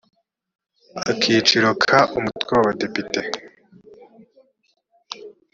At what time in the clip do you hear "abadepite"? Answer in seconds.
2.63-3.21